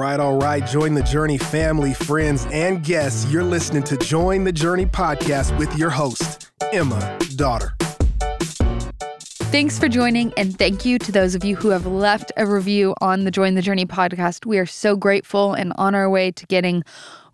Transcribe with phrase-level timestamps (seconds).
[0.00, 0.66] right, all right.
[0.66, 3.30] Join the Journey family, friends, and guests.
[3.30, 7.74] You're listening to Join the Journey podcast with your host, Emma Dotter.
[9.50, 12.94] Thanks for joining, and thank you to those of you who have left a review
[13.00, 14.46] on the Join the Journey podcast.
[14.46, 16.84] We are so grateful and on our way to getting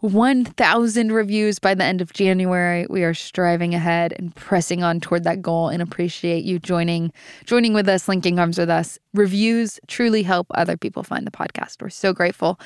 [0.00, 2.86] 1,000 reviews by the end of January.
[2.88, 7.12] We are striving ahead and pressing on toward that goal and appreciate you joining
[7.44, 8.98] joining with us, linking arms with us.
[9.12, 11.82] Reviews truly help other people find the podcast.
[11.82, 12.58] We're so grateful.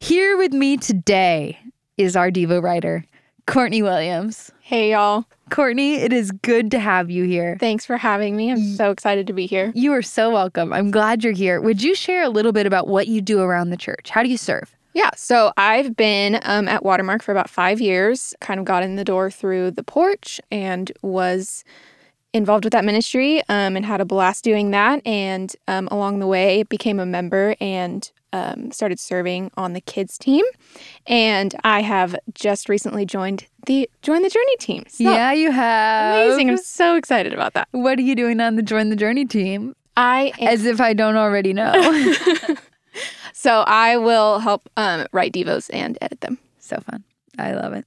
[0.00, 1.58] Here with me today
[1.96, 3.06] is our Devo writer,
[3.46, 4.50] Kortni Williams.
[4.60, 5.24] Hey, y'all.
[5.50, 7.56] Kortni, it is good to have you here.
[7.60, 8.50] Thanks for having me.
[8.50, 9.72] I'm so excited to be here.
[9.74, 10.72] You are so welcome.
[10.72, 11.60] I'm glad you're here.
[11.60, 14.10] Would you share a little bit about what you do around the church?
[14.10, 14.74] How do you serve?
[14.94, 18.96] Yeah, so I've been um, at Watermark for about five years, kind of got in
[18.96, 21.64] the door through the porch and was
[22.34, 25.06] involved with that ministry um, and had a blast doing that.
[25.06, 30.18] And um, along the way, became a member and um, started serving on the kids
[30.18, 30.44] team.
[31.06, 34.84] And I have just recently joined the Join the Journey team.
[34.88, 36.26] So yeah, you have.
[36.26, 36.50] amazing.
[36.50, 37.68] I'm so excited about that.
[37.72, 39.74] What are you doing on the Join the Journey team?
[39.96, 41.72] I am- As if I don't already know.
[43.32, 46.38] so I will help um, write devos and edit them.
[46.58, 47.04] so fun.
[47.38, 47.86] I love it.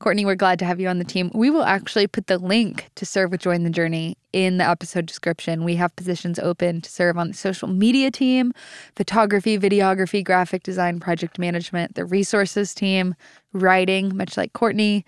[0.00, 1.30] Kortni, we're glad to have you on the team.
[1.34, 5.06] We will actually put the link to serve with Join the Journey in the episode
[5.06, 5.64] description.
[5.64, 8.52] We have positions open to serve on the social media team,
[8.96, 13.14] photography, videography, graphic design, project management, the resources team,
[13.52, 15.04] writing, much like Kortni,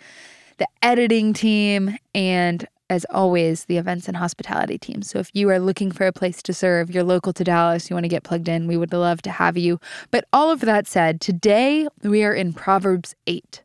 [0.59, 5.03] the editing team, and as always, the events and hospitality team.
[5.03, 7.97] So if you are looking for a place to serve, you're local to Dallas, you
[7.97, 9.81] want to get plugged in, we would love to have you.
[10.11, 13.64] But all of that said, today we are in Proverbs 8.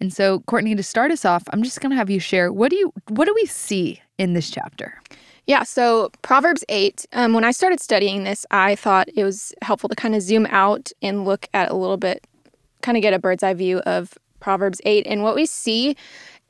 [0.00, 2.70] And so, Kortni, to start us off, I'm just going to have you share what
[2.70, 5.00] do you what do we see in this chapter?
[5.46, 9.90] Yeah, so Proverbs 8, um, when I started studying this, I thought it was helpful
[9.90, 12.26] to kind of zoom out and look at a little bit,
[12.80, 15.06] kind of get a bird's eye view of Proverbs 8.
[15.06, 15.96] And what we see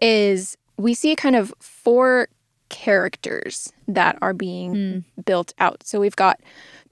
[0.00, 2.28] is we see kind of four
[2.68, 5.82] characters that are being built out.
[5.84, 6.40] So we've got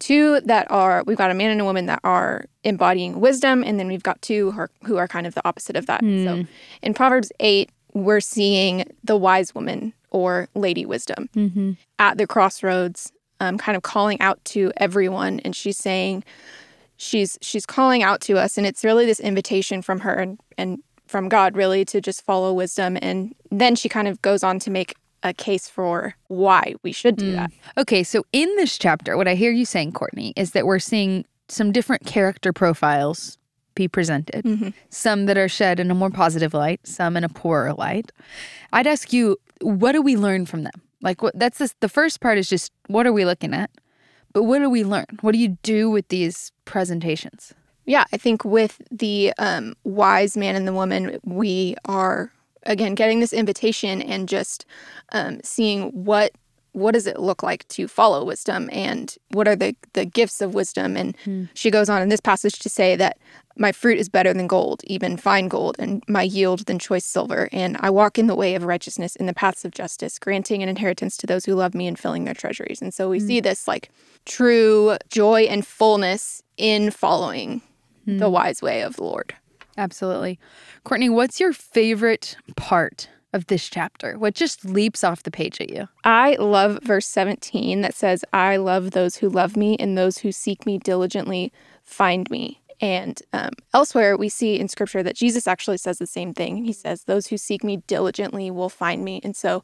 [0.02, 3.78] two that are, we've got a man and a woman that are embodying wisdom, and
[3.78, 6.00] then we've got two who are, who are kind of the opposite of that.
[6.00, 6.44] So
[6.82, 11.72] in Proverbs 8, we're seeing the wise woman or lady wisdom Mm-hmm.
[11.98, 16.24] at the crossroads, um, kind of calling out to everyone, and she's saying,
[16.96, 20.78] she's she's calling out to us, and it's really this invitation from her and, and
[21.06, 22.96] from God, really, to just follow wisdom.
[23.02, 27.16] And then she kind of goes on to make a case for why we should
[27.16, 27.50] do that.
[27.76, 31.24] Okay, so in this chapter, what I hear you saying, Kortni, is that we're seeing
[31.48, 33.38] some different character profiles
[33.74, 34.44] be presented.
[34.90, 38.12] Some that are shed in a more positive light, some in a poorer light.
[38.72, 40.82] I'd ask you, what do we learn from them?
[41.00, 41.38] Like, what?
[41.38, 43.70] That's this, the first part is just what are we looking at,
[44.32, 45.06] but what do we learn?
[45.20, 47.54] What do you do with these presentations?
[47.84, 52.30] Yeah, I think with the um, wise man and the woman, we are
[52.64, 54.66] again getting this invitation and just
[55.12, 56.32] um, seeing what
[56.72, 60.54] what does it look like to follow wisdom and what are the the gifts of
[60.54, 60.96] wisdom.
[60.96, 61.44] And hmm.
[61.54, 63.18] she goes on in this passage to say that
[63.56, 67.50] my fruit is better than gold, even fine gold, and my yield than choice silver.
[67.52, 70.70] And I walk in the way of righteousness in the paths of justice, granting an
[70.70, 72.80] inheritance to those who love me and filling their treasuries.
[72.80, 73.26] And so we hmm.
[73.26, 73.90] see this like
[74.24, 77.60] true joy and fullness in following
[78.06, 78.18] hmm.
[78.18, 79.34] the wise way of the Lord.
[79.76, 80.38] Absolutely.
[80.84, 84.18] Kortni, what's your favorite part of this chapter?
[84.18, 85.88] What just leaps off the page at you?
[86.04, 90.32] I love verse 17 that says, I love those who love me, and those who
[90.32, 92.60] seek me diligently find me.
[92.80, 96.64] And um, elsewhere, we see in scripture that Jesus actually says the same thing.
[96.64, 99.20] He says, Those who seek me diligently will find me.
[99.22, 99.62] And so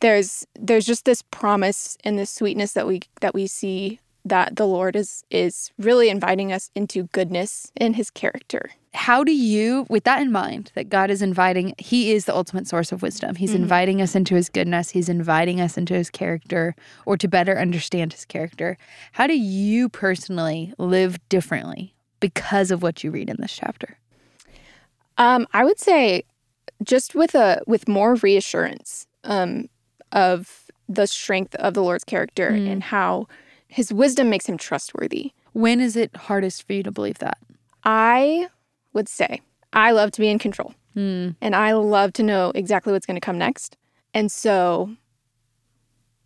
[0.00, 4.66] there's there's just this promise and this sweetness that we that we see that the
[4.66, 8.70] Lord is is really inviting us into goodness in his character.
[8.94, 12.66] How do you with that in mind that god is inviting he is the ultimate
[12.66, 13.34] source of wisdom.
[13.36, 14.90] He's inviting us into his goodness.
[14.90, 16.74] He's inviting us into his character
[17.06, 18.76] or to better understand his character.
[19.12, 23.98] How do you personally live differently because of what you read in this chapter?
[25.18, 26.24] Um, I would say
[26.82, 29.68] just with a with more reassurance um,
[30.12, 33.28] of the strength of the Lord's character and how
[33.66, 35.32] his wisdom makes him trustworthy.
[35.52, 37.36] when is it hardest for you to believe that?
[37.84, 38.48] I
[38.98, 39.40] would say
[39.72, 41.30] I love to be in control hmm.
[41.40, 43.76] and I love to know exactly what's going to come next.
[44.12, 44.96] And so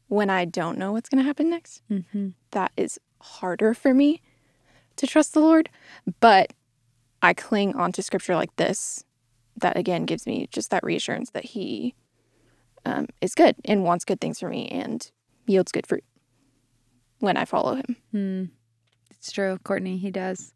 [0.08, 2.28] when I don't know what's going to happen next, mm-hmm.
[2.52, 4.22] that is harder for me
[4.96, 5.69] to trust the Lord.
[6.20, 6.54] But
[7.20, 9.04] I cling onto scripture like this
[9.58, 11.94] that again gives me just that reassurance that He
[12.86, 15.10] um, is good and wants good things for me and
[15.46, 16.04] yields good fruit
[17.18, 17.96] when I follow Him.
[18.12, 18.44] Hmm.
[19.10, 19.98] It's true, Kortni.
[19.98, 20.54] He does.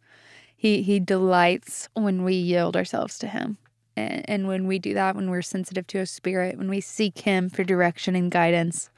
[0.56, 3.58] He he delights when we yield ourselves to him.
[3.98, 7.20] And, and when we do that, when we're sensitive to his spirit, when we seek
[7.20, 8.90] him for direction and guidance,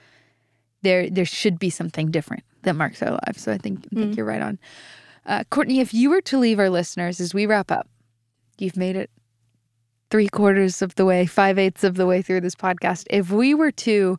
[0.82, 3.42] there there should be something different that marks our lives.
[3.42, 4.16] So I think I think Mm.
[4.16, 4.58] you're right on.
[5.26, 7.88] Uh, Kortni, if you were to leave our listeners as we wrap up,
[8.58, 9.10] you've made it
[10.10, 13.04] three quarters of the way, five eighths of the way through this podcast.
[13.10, 14.18] If we were to,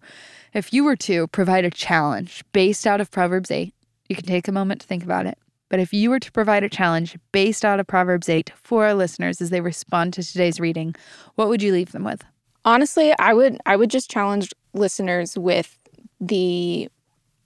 [0.53, 3.73] if you were to provide a challenge based out of Proverbs 8,
[4.07, 5.37] you can take a moment to think about it.
[5.69, 8.93] But if you were to provide a challenge based out of Proverbs 8 for our
[8.93, 10.95] listeners as they respond to today's reading,
[11.35, 12.23] what would you leave them with?
[12.65, 15.77] Honestly, I would I would just challenge listeners with
[16.19, 16.89] the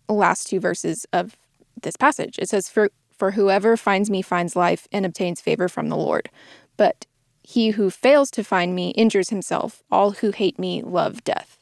[0.09, 1.37] last two verses of
[1.81, 2.39] this passage.
[2.39, 6.29] It says for for whoever finds me finds life and obtains favor from the Lord.
[6.77, 7.05] But
[7.43, 9.83] he who fails to find me injures himself.
[9.91, 11.59] All who hate me love death.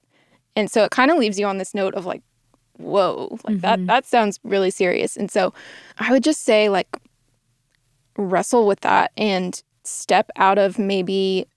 [0.56, 2.22] And so it kind of leaves you on this note of like,
[2.82, 3.88] whoa, like that mm-hmm.
[3.88, 5.18] that sounds really serious.
[5.18, 5.54] And so
[5.98, 6.88] I would just say like
[8.18, 11.48] wrestle with that and step out of maybe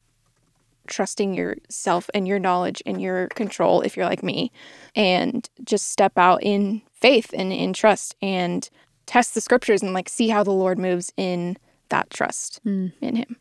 [0.87, 4.53] trusting yourself and your knowledge and your control if you're like me
[4.95, 8.69] and just step out in faith and in trust and
[9.07, 11.57] test the scriptures and like see how the lord moves in
[11.89, 12.89] that trust hmm.
[13.01, 13.37] in him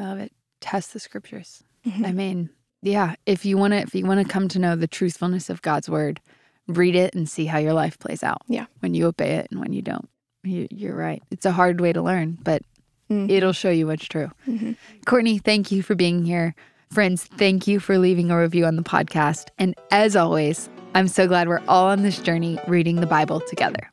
[0.00, 0.32] Love it.
[0.60, 1.62] Test the scriptures.
[1.86, 2.04] Mm-hmm.
[2.06, 2.50] I mean,
[2.82, 5.62] yeah, if you want to if you want to come to know the truthfulness of
[5.62, 6.20] God's word,
[6.68, 8.42] read it and see how your life plays out.
[8.48, 8.66] Yeah.
[8.80, 10.08] When you obey it and when you don't.
[10.44, 11.22] You, you're right.
[11.30, 12.62] It's a hard way to learn, but
[13.10, 13.28] Mhm.
[13.30, 14.30] it'll show you what's true.
[14.46, 14.76] Mhm.
[15.06, 16.54] Kortni, thank you for being here.
[16.90, 19.46] Friends, thank you for leaving a review on the podcast.
[19.58, 23.90] And as always, I'm so glad we're all on this journey reading the Bible together.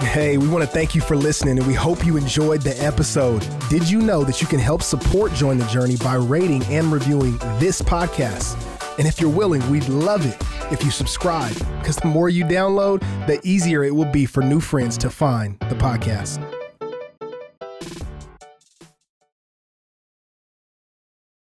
[0.00, 3.44] Hey, we want to thank you for listening and we hope you enjoyed the episode.
[3.68, 7.36] Did you know that you can help support Join the Journey by rating and reviewing
[7.58, 8.56] this podcast?
[8.98, 13.00] And if you're willing, we'd love it if you subscribe because the more you download,
[13.26, 16.53] the easier it will be for new friends to find the podcast.